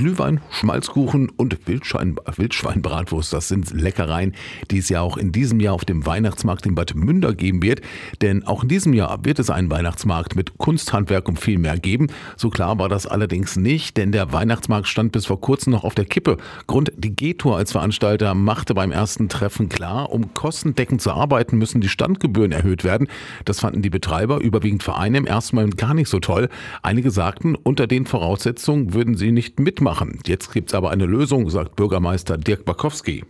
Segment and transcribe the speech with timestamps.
[0.00, 3.34] Glühwein, Schmalzkuchen und Wildschwein, Wildschweinbratwurst.
[3.34, 4.34] Das sind Leckereien,
[4.70, 7.82] die es ja auch in diesem Jahr auf dem Weihnachtsmarkt in Bad Münder geben wird.
[8.22, 12.06] Denn auch in diesem Jahr wird es einen Weihnachtsmarkt mit Kunsthandwerk und viel mehr geben.
[12.38, 15.94] So klar war das allerdings nicht, denn der Weihnachtsmarkt stand bis vor kurzem noch auf
[15.94, 16.38] der Kippe.
[16.66, 21.82] Grund, die G-Tour als Veranstalter machte beim ersten Treffen klar, um kostendeckend zu arbeiten, müssen
[21.82, 23.06] die Standgebühren erhöht werden.
[23.44, 26.48] Das fanden die Betreiber, überwiegend Vereine, im ersten Moment gar nicht so toll.
[26.82, 29.89] Einige sagten, unter den Voraussetzungen würden sie nicht mitmachen.
[30.26, 33.24] Jetzt gibt es aber eine Lösung, sagt Bürgermeister Dirk Bakowski.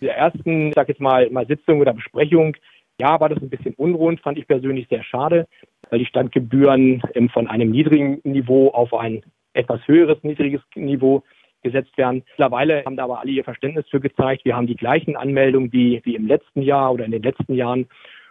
[0.00, 2.56] In der ersten, ich sag jetzt mal, mal Sitzung oder Besprechung,
[2.98, 5.46] ja, war das ein bisschen unrund, fand ich persönlich sehr schade,
[5.90, 11.22] weil die Standgebühren ähm, von einem niedrigen Niveau auf ein etwas höheres, niedriges Niveau
[11.62, 12.22] gesetzt werden.
[12.30, 14.44] Mittlerweile haben da aber alle ihr Verständnis für gezeigt.
[14.44, 17.86] Wir haben die gleichen Anmeldungen wie, wie im letzten Jahr oder in den letzten Jahren.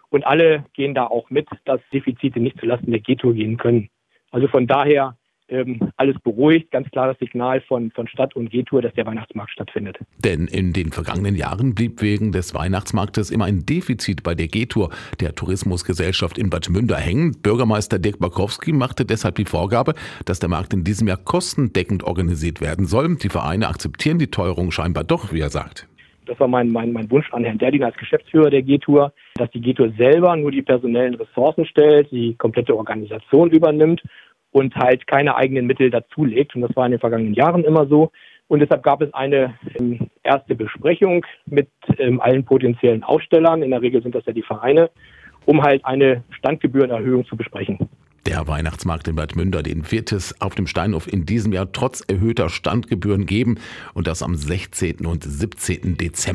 [0.10, 3.90] Und alle gehen da auch mit, dass Defizite nicht zulasten der G-Tour gehen können.
[4.32, 5.18] Also von daher
[5.50, 6.72] ähm, alles beruhigt.
[6.72, 9.98] Ganz klares Signal von, von Stadt und G-Tour, dass der Weihnachtsmarkt stattfindet.
[10.24, 14.90] Denn in den vergangenen Jahren blieb wegen des Weihnachtsmarktes immer ein Defizit bei der G-Tour,
[15.20, 17.34] der Tourismusgesellschaft in Bad Münder hängen.
[17.42, 19.94] Bürgermeister Dirk Bakowski machte deshalb die Vorgabe,
[20.26, 23.16] dass der Markt in diesem Jahr kostendeckend organisiert werden soll.
[23.18, 25.88] Die Vereine akzeptieren die Teuerung scheinbar doch, wie er sagt.
[26.26, 29.62] Das war mein, mein, mein Wunsch an Herrn Derdin als Geschäftsführer der G-Tour, dass die
[29.62, 34.02] G-Tour selber nur die personellen Ressourcen stellt, die komplette Organisation übernimmt
[34.56, 36.56] und halt keine eigenen Mittel dazulegt.
[36.56, 38.14] Und das war in den vergangenen Jahren immer so.
[38.48, 43.64] Und deshalb gab es eine ähm, erste Besprechung mit ähm, allen potenziellen Ausstellern.
[43.64, 44.90] In der Regel sind das ja die Vereine,
[45.46, 47.80] um halt eine Standgebührenerhöhung zu besprechen.
[48.26, 52.02] Der Weihnachtsmarkt in Bad Münder, den wird es auf dem Steinhof in diesem Jahr trotz
[52.08, 53.60] erhöhter Standgebühren geben
[53.94, 55.06] und das am 16.
[55.06, 55.98] und 17.
[55.98, 56.34] Dezember.